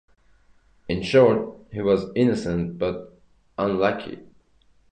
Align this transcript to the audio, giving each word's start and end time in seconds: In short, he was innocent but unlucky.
In 0.89 1.03
short, 1.03 1.59
he 1.71 1.79
was 1.79 2.05
innocent 2.15 2.79
but 2.79 3.13
unlucky. 3.59 4.21